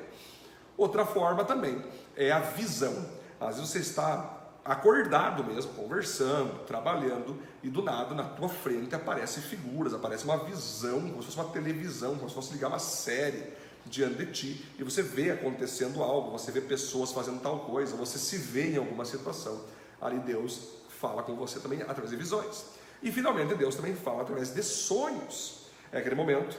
[0.76, 1.82] Outra forma também
[2.16, 3.08] é a visão.
[3.40, 9.42] Às vezes você está acordado mesmo, conversando, trabalhando, e do nada na tua frente aparecem
[9.42, 13.52] figuras, aparece uma visão, como se fosse uma televisão, como se fosse ligar uma série
[13.84, 18.18] diante de ti, e você vê acontecendo algo, você vê pessoas fazendo tal coisa, você
[18.18, 19.60] se vê em alguma situação.
[20.00, 20.68] Ali Deus
[21.00, 22.64] fala com você também através de visões.
[23.02, 25.66] E finalmente Deus também fala através de sonhos.
[25.90, 26.58] É aquele momento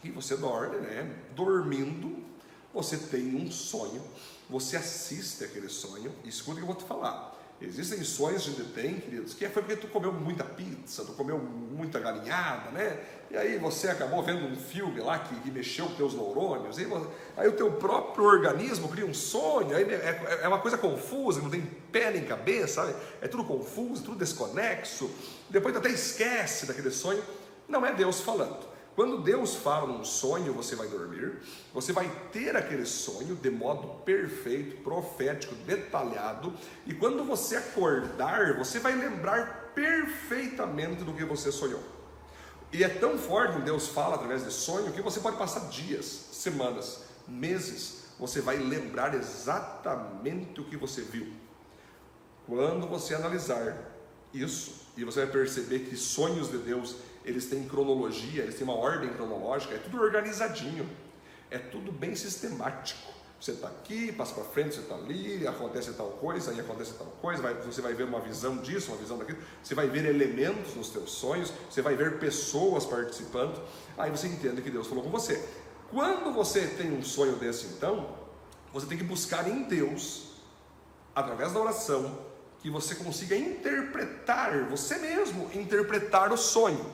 [0.00, 1.14] que você dorme, né?
[1.34, 2.24] Dormindo,
[2.72, 4.02] você tem um sonho
[4.48, 7.37] você assiste aquele sonho escuta o que eu vou te falar.
[7.60, 11.12] Existem sonhos que a gente tem, queridos, que foi porque tu comeu muita pizza, tu
[11.12, 13.00] comeu muita galinhada, né?
[13.30, 16.86] E aí você acabou vendo um filme lá que, que mexeu com teus neurônios, aí,
[17.36, 21.50] aí, o teu próprio organismo cria um sonho, aí é, é uma coisa confusa, não
[21.50, 22.94] tem pé nem cabeça, sabe?
[23.20, 25.10] É tudo confuso, tudo desconexo.
[25.50, 27.22] Depois tu até esquece daquele sonho.
[27.68, 28.77] Não é Deus falando.
[28.98, 31.38] Quando Deus fala num sonho, você vai dormir,
[31.72, 36.52] você vai ter aquele sonho de modo perfeito, profético, detalhado,
[36.84, 41.80] e quando você acordar, você vai lembrar perfeitamente do que você sonhou.
[42.72, 46.04] E é tão forte que Deus fala através de sonho que você pode passar dias,
[46.32, 51.32] semanas, meses, você vai lembrar exatamente o que você viu.
[52.48, 53.78] Quando você analisar
[54.34, 58.76] isso, e você vai perceber que sonhos de Deus, eles têm cronologia, eles têm uma
[58.76, 60.88] ordem cronológica, é tudo organizadinho,
[61.50, 63.18] é tudo bem sistemático.
[63.40, 67.06] Você está aqui, passa para frente, você está ali, acontece tal coisa, aí acontece tal
[67.20, 70.74] coisa, vai, você vai ver uma visão disso, uma visão daquilo, você vai ver elementos
[70.74, 73.62] nos teus sonhos, você vai ver pessoas participando,
[73.96, 75.48] aí você entende que Deus falou com você.
[75.90, 78.18] Quando você tem um sonho desse, então,
[78.72, 80.32] você tem que buscar em Deus,
[81.14, 82.18] através da oração,
[82.60, 86.84] que você consiga interpretar, você mesmo interpretar o sonho.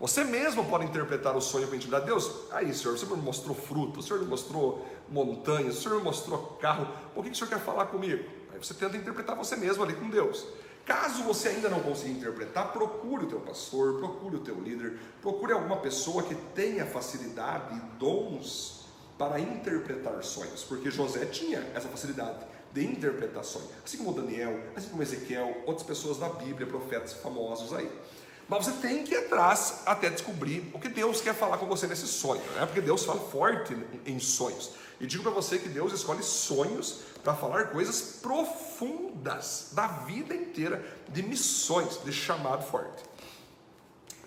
[0.00, 2.30] Você mesmo pode interpretar o sonho com intimidade de Deus.
[2.52, 6.04] Aí, Senhor, o Senhor me mostrou fruto, o Senhor me mostrou montanhas, o Senhor me
[6.04, 6.86] mostrou carro.
[7.16, 8.24] O que o Senhor quer falar comigo?
[8.52, 10.46] Aí você tenta interpretar você mesmo ali com Deus.
[10.84, 15.52] Caso você ainda não consiga interpretar, procure o teu pastor, procure o teu líder, procure
[15.52, 18.86] alguma pessoa que tenha facilidade e dons
[19.18, 22.38] para interpretar sonhos, porque José tinha essa facilidade
[22.72, 27.90] de interpretações, assim como Daniel, assim como Ezequiel, outras pessoas da Bíblia, profetas famosos aí.
[28.48, 31.86] Mas você tem que ir atrás até descobrir o que Deus quer falar com você
[31.86, 32.64] nesse sonho, né?
[32.64, 34.72] porque Deus fala forte em sonhos.
[34.98, 40.82] E digo para você que Deus escolhe sonhos para falar coisas profundas da vida inteira,
[41.10, 43.04] de missões, de chamado forte.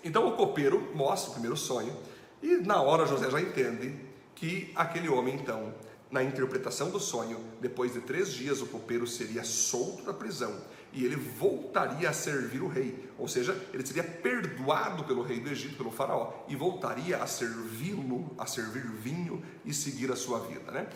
[0.04, 1.96] Então o copeiro mostra o primeiro sonho,
[2.44, 3.96] e na hora José já entende
[4.36, 5.74] que aquele homem então,
[6.12, 10.56] na interpretação do sonho, depois de três dias o copeiro seria solto da prisão
[10.94, 15.50] e ele voltaria a servir o rei, ou seja, ele seria perdoado pelo rei do
[15.50, 20.72] Egito, pelo faraó, e voltaria a servi-lo, a servir vinho e seguir a sua vida.
[20.72, 20.88] Né?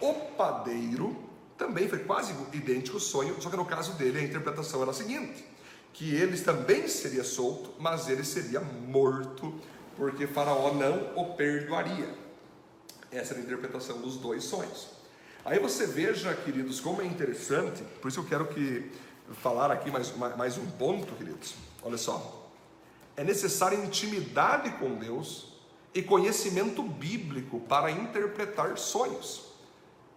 [0.00, 1.16] O padeiro
[1.56, 4.94] também foi quase idêntico ao sonho, só que no caso dele a interpretação era a
[4.94, 5.44] seguinte:
[5.92, 9.54] que ele também seria solto, mas ele seria morto,
[9.96, 12.14] porque Faraó não o perdoaria.
[13.10, 14.98] Essa era a interpretação dos dois sonhos.
[15.44, 18.90] Aí você veja, queridos, como é interessante, por isso eu quero que
[19.34, 21.54] falar aqui mais, mais um ponto, queridos.
[21.82, 22.50] Olha só.
[23.16, 25.54] É necessária intimidade com Deus
[25.94, 29.48] e conhecimento bíblico para interpretar sonhos.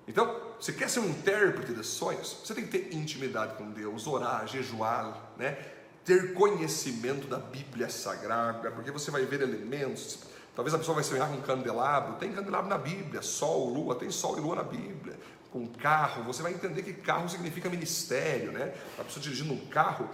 [0.08, 2.38] Então, você quer ser um intérprete de sonhos?
[2.44, 5.58] Você tem que ter intimidade com Deus, orar, jejuar, né?
[6.04, 10.20] ter conhecimento da Bíblia Sagrada, porque você vai ver elementos.
[10.56, 14.12] Talvez a pessoa vai sonhar com um candelabro, tem candelabro na Bíblia, sol, lua, tem
[14.12, 15.18] sol e lua na Bíblia
[15.52, 18.74] com carro, você vai entender que carro significa ministério, né?
[18.98, 20.10] A pessoa dirigindo um carro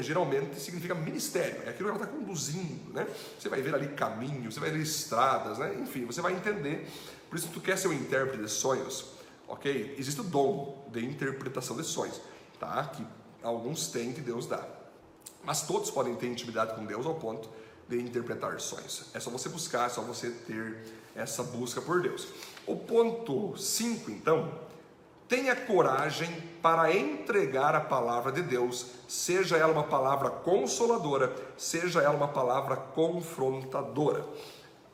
[0.00, 3.06] geralmente significa ministério, é aquilo que ela está conduzindo, né?
[3.38, 5.74] Você vai ver ali caminhos, você vai ver estradas, né?
[5.80, 6.88] Enfim, você vai entender.
[7.30, 9.12] Por isso, tu quer ser um intérprete de sonhos,
[9.46, 9.94] ok?
[9.98, 12.20] Existe o dom de interpretação de sonhos,
[12.58, 12.84] tá?
[12.84, 13.06] Que
[13.42, 14.66] alguns têm que Deus dá.
[15.44, 17.48] Mas todos podem ter intimidade com Deus ao ponto
[17.88, 19.04] de interpretar sonhos.
[19.14, 20.76] É só você buscar, é só você ter
[21.14, 22.28] essa busca por Deus.
[22.66, 24.52] O ponto 5, então,
[25.28, 26.30] tenha coragem
[26.62, 32.76] para entregar a palavra de Deus, seja ela uma palavra consoladora, seja ela uma palavra
[32.76, 34.24] confrontadora.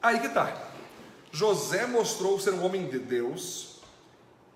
[0.03, 0.71] Aí que tá.
[1.31, 3.73] José mostrou ser um homem de Deus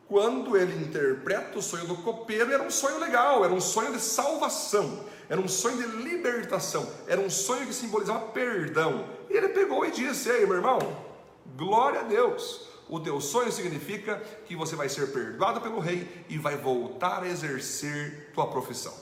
[0.09, 4.01] quando ele interpreta o sonho do copeiro, era um sonho legal, era um sonho de
[4.01, 9.09] salvação, era um sonho de libertação, era um sonho que simbolizava perdão.
[9.29, 10.79] E ele pegou e disse: Ei, meu irmão,
[11.55, 12.69] Glória a Deus!
[12.89, 17.29] O teu sonho significa que você vai ser perdoado pelo rei e vai voltar a
[17.29, 18.95] exercer tua profissão.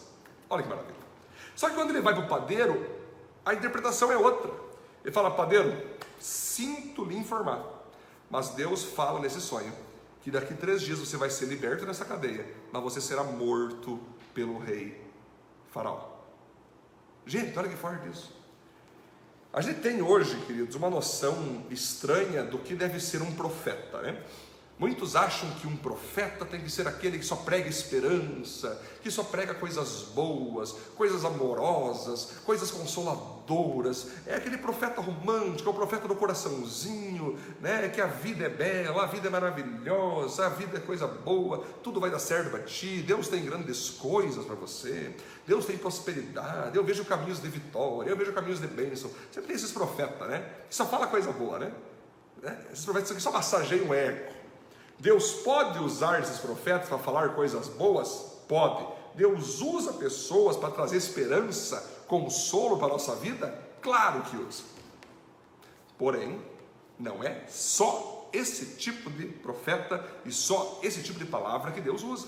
[0.49, 0.95] Olha que maravilha.
[1.55, 2.87] Só que quando ele vai para o padeiro,
[3.45, 4.51] a interpretação é outra.
[5.05, 5.77] Ele fala, padeiro,
[6.19, 7.63] sinto lhe informar,
[8.31, 9.73] mas Deus fala nesse sonho
[10.23, 14.01] que daqui três dias você vai ser liberto dessa cadeia, mas você será morto
[14.33, 14.99] pelo rei
[15.71, 16.14] Faraó.
[17.27, 18.33] Gente, olha que forte isso.
[19.53, 24.21] A gente tem hoje, queridos, uma noção estranha do que deve ser um profeta, né?
[24.77, 29.23] Muitos acham que um profeta tem que ser aquele que só prega esperança, que só
[29.23, 34.09] prega coisas boas, coisas amorosas, coisas consoladoras.
[34.27, 37.89] É aquele profeta romântico, é o profeta do coraçãozinho, né?
[37.89, 42.01] Que a vida é bela, a vida é maravilhosa, a vida é coisa boa, tudo
[42.01, 43.05] vai dar certo para ti.
[43.07, 45.15] Deus tem grandes coisas para você.
[45.47, 46.77] Deus tem prosperidade.
[46.77, 49.09] Eu vejo caminhos de vitória, eu vejo caminhos de bênção.
[49.31, 50.45] Sempre tem esses profetas, né?
[50.69, 51.73] Que só fala coisa boa, né?
[52.43, 52.59] né?
[52.73, 54.44] Esses profetas que só massageiam o ego.
[54.99, 58.09] Deus pode usar esses profetas para falar coisas boas?
[58.49, 58.87] Pode.
[59.15, 63.57] Deus usa pessoas para trazer esperança, consolo para a nossa vida?
[63.81, 64.63] Claro que usa.
[65.99, 66.41] Porém,
[66.99, 72.03] não é só esse tipo de profeta e só esse tipo de palavra que Deus
[72.03, 72.27] usa.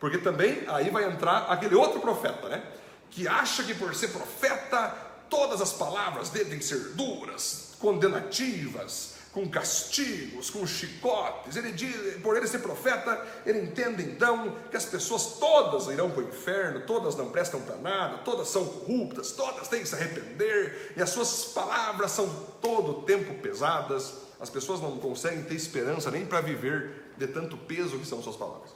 [0.00, 2.64] Porque também aí vai entrar aquele outro profeta, né?
[3.10, 4.88] Que acha que por ser profeta,
[5.28, 11.56] todas as palavras devem ser duras, condenativas, com castigos, com chicotes.
[11.56, 16.22] Ele diz, por ele ser profeta, ele entende então que as pessoas todas irão para
[16.22, 20.94] o inferno, todas não prestam para nada, todas são corruptas, todas têm que se arrepender,
[20.96, 22.26] e as suas palavras são
[22.62, 24.14] todo o tempo pesadas.
[24.40, 28.36] As pessoas não conseguem ter esperança nem para viver de tanto peso que são suas
[28.36, 28.70] palavras.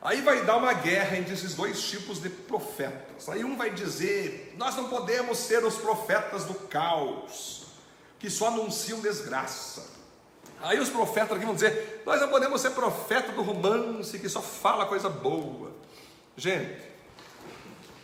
[0.00, 3.28] Aí vai dar uma guerra entre esses dois tipos de profetas.
[3.28, 7.65] Aí um vai dizer: Nós não podemos ser os profetas do caos,
[8.18, 9.96] que só anunciam desgraça.
[10.60, 14.40] Aí os profetas aqui vão dizer: Nós não podemos ser profeta do romance, que só
[14.40, 15.72] fala coisa boa.
[16.36, 16.82] Gente,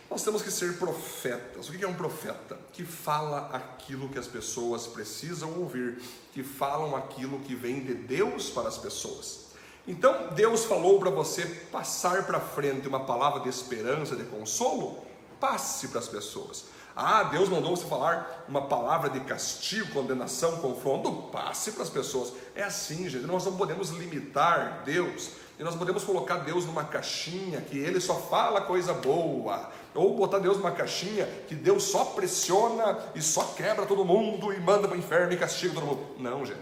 [0.09, 1.67] nós temos que ser profetas.
[1.67, 2.57] O que é um profeta?
[2.71, 5.99] Que fala aquilo que as pessoas precisam ouvir,
[6.31, 9.43] que falam aquilo que vem de Deus para as pessoas.
[9.87, 15.03] Então Deus falou para você passar para frente uma palavra de esperança, de consolo,
[15.39, 16.65] passe para as pessoas.
[16.95, 22.33] Ah, Deus mandou você falar uma palavra de castigo, condenação, confronto, passe para as pessoas.
[22.55, 27.61] É assim, gente, nós não podemos limitar Deus, e nós podemos colocar Deus numa caixinha
[27.61, 32.99] que ele só fala coisa boa, ou botar Deus numa caixinha que Deus só pressiona
[33.15, 36.05] e só quebra todo mundo e manda para o inferno e castiga todo mundo.
[36.19, 36.61] Não, gente.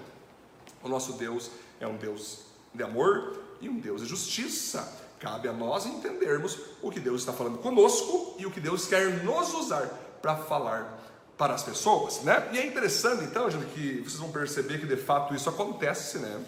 [0.83, 2.39] O nosso Deus é um Deus
[2.73, 4.99] de amor e um Deus de justiça.
[5.19, 9.23] Cabe a nós entendermos o que Deus está falando conosco e o que Deus quer
[9.23, 9.87] nos usar
[10.21, 10.99] para falar
[11.37, 12.49] para as pessoas, né?
[12.51, 16.39] E é interessante então, que vocês vão perceber que de fato isso acontece, né?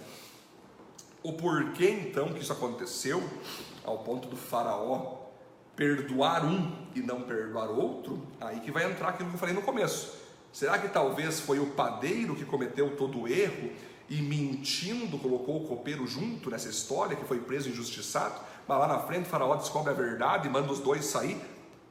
[1.24, 3.24] O porquê então que isso aconteceu,
[3.84, 5.24] ao ponto do faraó
[5.76, 9.62] perdoar um e não perdoar outro, aí que vai entrar aquilo que eu falei no
[9.62, 10.14] começo.
[10.52, 13.72] Será que talvez foi o padeiro que cometeu todo o erro
[14.08, 19.00] e mentindo colocou o copeiro junto nessa história, que foi preso injustiçado, mas lá na
[19.00, 21.42] frente o faraó descobre a verdade e manda os dois sair,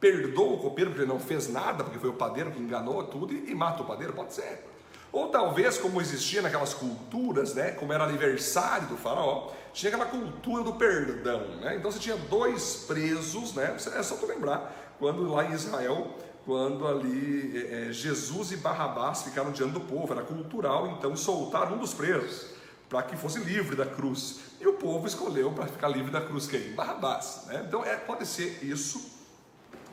[0.02, 3.32] perdoa o copeiro porque ele não fez nada, porque foi o padeiro que enganou tudo
[3.32, 4.66] e, e mata o padeiro, pode ser.
[5.12, 10.64] Ou talvez, como existia naquelas culturas, né, como era aniversário do faraó, tinha aquela cultura
[10.64, 11.46] do perdão.
[11.60, 11.76] Né?
[11.76, 13.76] Então você tinha dois presos, né?
[13.76, 16.12] é só tu lembrar, quando lá em Israel
[16.44, 21.76] quando ali é, é, Jesus e Barrabás ficaram diante do povo, era cultural, então soltaram
[21.76, 22.50] um dos presos
[22.88, 24.40] para que fosse livre da cruz.
[24.60, 26.72] E o povo escolheu para ficar livre da cruz quem?
[26.72, 27.44] Barrabás.
[27.46, 27.64] Né?
[27.66, 29.21] Então é, pode ser isso.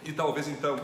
[0.03, 0.79] E talvez então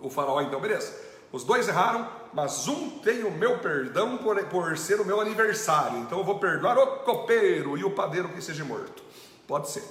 [0.00, 1.10] o faraó, então, beleza.
[1.32, 5.98] Os dois erraram, mas um tem o meu perdão por, por ser o meu aniversário.
[5.98, 9.02] Então eu vou perdoar o copeiro e o padeiro que seja morto.
[9.46, 9.84] Pode ser.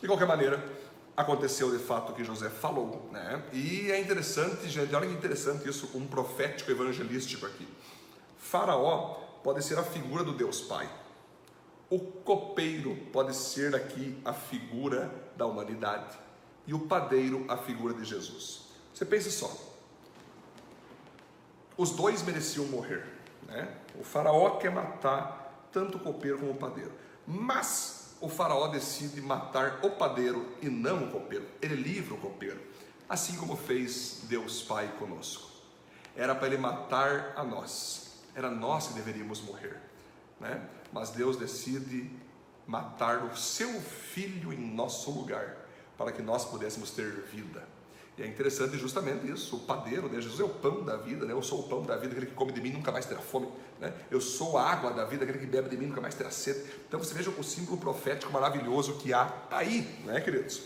[0.00, 0.62] De qualquer maneira,
[1.16, 3.42] aconteceu de fato o que José falou, né?
[3.52, 7.66] E é interessante, gente, olha que interessante isso, um profético evangelístico aqui.
[8.36, 10.88] Faraó pode ser a figura do Deus Pai.
[11.88, 16.23] O copeiro pode ser aqui a figura da humanidade
[16.66, 18.62] e o padeiro a figura de Jesus.
[18.92, 19.50] Você pense só.
[21.76, 23.04] Os dois mereciam morrer,
[23.46, 23.76] né?
[23.98, 26.92] O faraó quer matar tanto o copeiro como o padeiro.
[27.26, 31.46] Mas o faraó decide matar o padeiro e não o copeiro.
[31.60, 32.60] Ele livra o copeiro,
[33.08, 35.50] assim como fez Deus Pai conosco.
[36.16, 39.80] Era para ele matar a nós, era nós que deveríamos morrer,
[40.38, 40.68] né?
[40.92, 42.08] Mas Deus decide
[42.66, 45.63] matar o seu filho em nosso lugar,
[45.96, 47.62] para que nós pudéssemos ter vida.
[48.16, 50.20] E é interessante justamente isso, o padeiro, né?
[50.20, 51.32] Jesus é o pão da vida, né?
[51.32, 53.48] eu sou o pão da vida, aquele que come de mim nunca mais terá fome,
[53.80, 53.92] né?
[54.08, 56.60] eu sou a água da vida, aquele que bebe de mim nunca mais terá sede.
[56.86, 60.62] Então você veja o símbolo profético maravilhoso que há aí, né, queridos?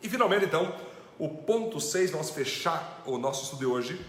[0.00, 0.72] E finalmente, então,
[1.18, 4.06] o ponto 6, nós fechar o nosso estudo de hoje,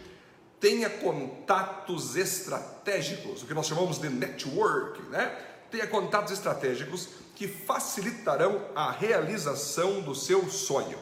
[0.59, 5.35] tenha contatos estratégicos, o que nós chamamos de network, né?
[5.71, 7.09] Tenha contatos estratégicos
[7.39, 10.99] que facilitarão a realização do seu sonho.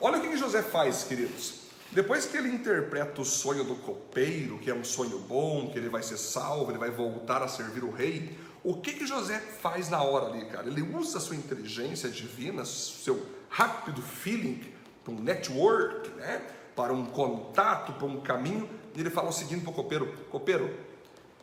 [0.00, 1.62] Olha o que José faz, queridos.
[1.90, 5.88] Depois que ele interpreta o sonho do copeiro, que é um sonho bom, que ele
[5.88, 9.88] vai ser salvo, ele vai voltar a servir o rei, o que, que José faz
[9.88, 10.68] na hora ali, cara?
[10.68, 14.62] Ele usa a sua inteligência divina, seu rápido feeling,
[15.08, 16.42] um network, né?
[16.76, 20.72] para um contato, para um caminho, e ele fala o seguinte para o copeiro: Copeiro,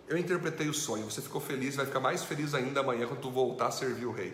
[0.08, 3.29] eu interpretei o sonho, você ficou feliz, vai ficar mais feliz ainda amanhã quando tu
[3.29, 4.34] voltar a servir o rei.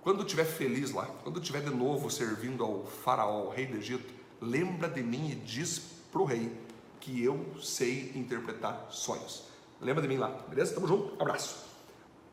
[0.00, 4.12] Quando estiver feliz lá, quando estiver de novo servindo ao faraó, ao rei do Egito,
[4.40, 5.80] lembra de mim e diz
[6.10, 6.50] para o rei
[6.98, 9.44] que eu sei interpretar sonhos.
[9.80, 10.74] Lembra de mim lá, beleza?
[10.74, 11.66] Tamo junto, abraço.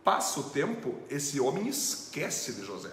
[0.03, 2.91] Passa o tempo, esse homem esquece de José.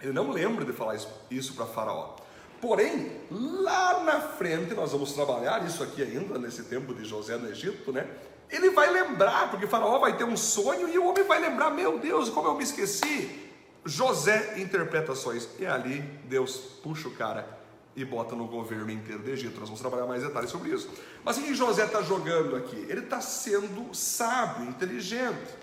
[0.00, 0.96] Ele não lembra de falar
[1.30, 2.16] isso para Faraó.
[2.60, 7.48] Porém, lá na frente, nós vamos trabalhar isso aqui ainda, nesse tempo de José no
[7.48, 8.06] Egito, né?
[8.50, 11.98] Ele vai lembrar, porque Faraó vai ter um sonho e o homem vai lembrar: meu
[11.98, 13.48] Deus, como eu me esqueci.
[13.84, 15.48] José interpreta sonhos.
[15.58, 17.58] E ali Deus puxa o cara
[17.96, 19.58] e bota no governo inteiro do Egito.
[19.58, 20.88] Nós vamos trabalhar mais detalhes sobre isso.
[21.24, 22.76] Mas o que José está jogando aqui?
[22.88, 25.54] Ele está sendo sábio, inteligente.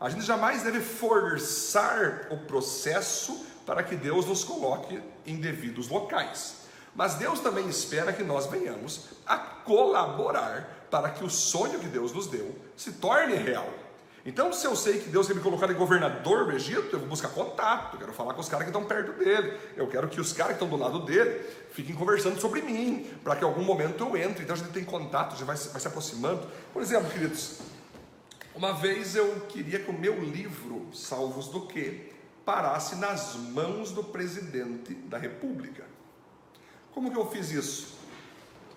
[0.00, 6.57] A gente jamais deve forçar o processo para que Deus nos coloque em devidos locais.
[6.98, 12.12] Mas Deus também espera que nós venhamos a colaborar para que o sonho que Deus
[12.12, 13.72] nos deu se torne real.
[14.26, 17.10] Então, se eu sei que Deus quer me colocar em governador do Egito, eu vou
[17.10, 20.20] buscar contato, eu quero falar com os caras que estão perto dele, eu quero que
[20.20, 21.40] os caras que estão do lado dele
[21.70, 24.42] fiquem conversando sobre mim, para que em algum momento eu entre.
[24.42, 26.48] Então, a gente tem contato, a gente vai, vai se aproximando.
[26.72, 27.60] Por exemplo, queridos,
[28.56, 32.10] uma vez eu queria que o meu livro, Salvos do Quê,
[32.44, 35.84] parasse nas mãos do presidente da República.
[36.98, 37.96] Como que eu fiz isso?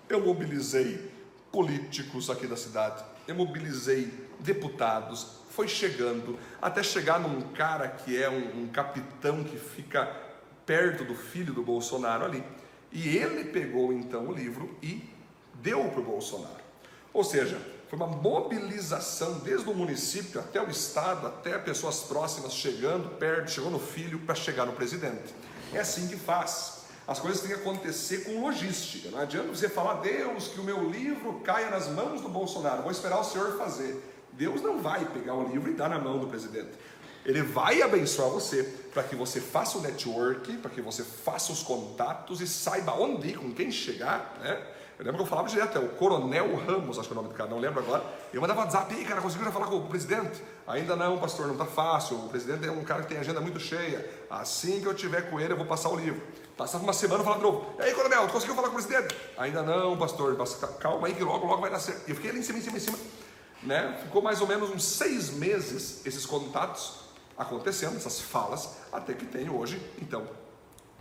[0.08, 1.10] Eu mobilizei
[1.50, 8.30] políticos aqui da cidade, eu mobilizei deputados, foi chegando, até chegar num cara que é
[8.30, 10.06] um, um capitão que fica
[10.64, 12.44] perto do filho do Bolsonaro ali.
[12.92, 15.02] E ele pegou então o livro e
[15.54, 16.62] deu para o Bolsonaro.
[17.12, 23.16] Ou seja, foi uma mobilização desde o município até o estado, até pessoas próximas chegando
[23.16, 25.34] perto, chegou no filho para chegar no presidente.
[25.74, 26.81] É assim que faz.
[27.06, 29.10] As coisas têm que acontecer com logística.
[29.10, 32.92] Não adianta você falar, Deus, que o meu livro caia nas mãos do Bolsonaro, vou
[32.92, 34.02] esperar o senhor fazer.
[34.32, 36.70] Deus não vai pegar o livro e dar na mão do presidente.
[37.24, 41.62] Ele vai abençoar você para que você faça o network, para que você faça os
[41.62, 44.60] contatos e saiba onde ir, com quem chegar, né?
[44.98, 47.32] Eu lembro que eu falava direto, é o Coronel Ramos, acho que é o nome
[47.32, 48.04] do cara, não lembro agora.
[48.32, 50.42] Eu mandava WhatsApp, e cara, conseguiu já falar com o presidente?
[50.66, 52.16] Ainda não, pastor, não está fácil.
[52.16, 54.08] O presidente é um cara que tem agenda muito cheia.
[54.32, 56.22] Assim que eu tiver com ele, eu vou passar o livro.
[56.56, 58.82] Passava uma semana, eu falava de novo, e aí, coronel, tu conseguiu falar com o
[58.82, 59.14] presidente?
[59.36, 60.34] Ainda não, pastor,
[60.80, 62.08] calma aí que logo, logo vai dar certo.
[62.08, 62.98] Eu fiquei ali em cima, em cima, em cima.
[63.62, 64.00] Né?
[64.02, 67.00] Ficou mais ou menos uns seis meses esses contatos
[67.36, 70.26] acontecendo, essas falas, até que tenho hoje, então,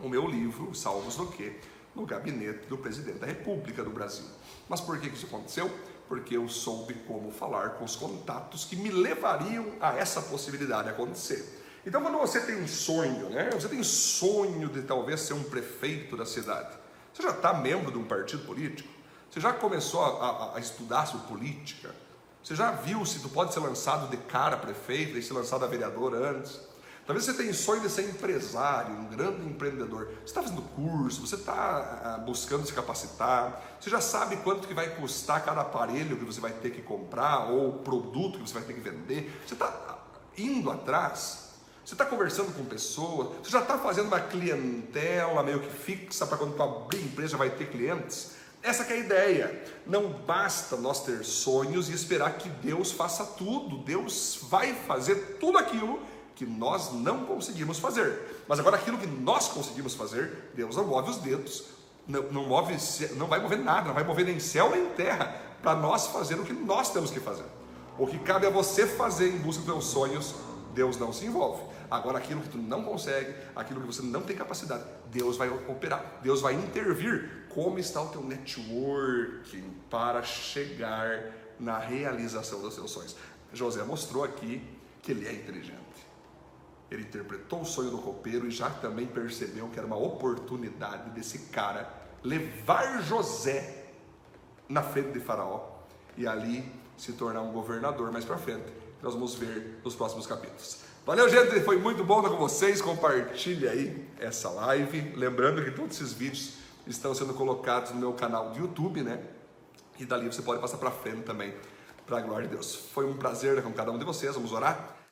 [0.01, 1.55] o meu livro, Salvos do Quê?
[1.95, 4.25] no gabinete do presidente da República do Brasil.
[4.67, 5.69] Mas por que isso aconteceu?
[6.07, 11.61] Porque eu soube como falar com os contatos que me levariam a essa possibilidade acontecer.
[11.86, 13.49] Então, quando você tem um sonho, né?
[13.53, 16.75] Você tem sonho de talvez ser um prefeito da cidade.
[17.13, 18.89] Você já está membro de um partido político?
[19.29, 21.93] Você já começou a, a, a, estudar sobre política?
[22.43, 25.67] Você já viu se tu pode ser lançado de cara prefeito e ser lançado a
[25.67, 26.59] vereador antes?
[27.05, 30.07] Talvez você tenha sonho de ser empresário, um grande empreendedor.
[30.19, 34.73] Você está fazendo curso, você está ah, buscando se capacitar, você já sabe quanto que
[34.73, 38.63] vai custar cada aparelho que você vai ter que comprar ou produto que você vai
[38.63, 39.41] ter que vender.
[39.45, 39.97] Você está
[40.38, 41.51] indo atrás.
[41.91, 46.37] Você está conversando com pessoas, você já está fazendo uma clientela meio que fixa para
[46.37, 48.31] quando tu abrir empresa vai ter clientes.
[48.63, 49.61] Essa é a ideia.
[49.85, 53.79] Não basta nós ter sonhos e esperar que Deus faça tudo.
[53.79, 55.99] Deus vai fazer tudo aquilo
[56.33, 58.41] que nós não conseguimos fazer.
[58.47, 61.65] Mas agora aquilo que nós conseguimos fazer, Deus não move os dedos,
[62.07, 62.73] não, não, move,
[63.17, 66.45] não vai mover nada, não vai mover nem céu nem terra para nós fazer o
[66.45, 67.43] que nós temos que fazer.
[67.99, 70.35] O que cabe a você fazer em busca dos seus sonhos,
[70.73, 71.70] Deus não se envolve.
[71.91, 76.21] Agora, aquilo que tu não consegue, aquilo que você não tem capacidade, Deus vai operar,
[76.23, 77.47] Deus vai intervir.
[77.49, 83.17] Como está o teu networking para chegar na realização dos seus sonhos?
[83.51, 84.65] José mostrou aqui
[85.01, 85.81] que ele é inteligente.
[86.89, 91.39] Ele interpretou o sonho do copeiro e já também percebeu que era uma oportunidade desse
[91.49, 91.91] cara
[92.23, 93.87] levar José
[94.69, 95.81] na frente de Faraó
[96.15, 98.71] e ali se tornar um governador mais para frente.
[99.01, 100.90] Nós vamos ver nos próximos capítulos.
[101.04, 102.80] Valeu, gente, foi muito bom estar com vocês.
[102.80, 105.14] Compartilhe aí essa live.
[105.16, 106.54] Lembrando que todos esses vídeos
[106.86, 109.20] estão sendo colocados no meu canal do YouTube, né?
[109.97, 111.56] E dali você pode passar para frente também,
[112.06, 112.76] para a glória de Deus.
[112.76, 114.36] Foi um prazer estar com cada um de vocês.
[114.36, 114.95] Vamos orar.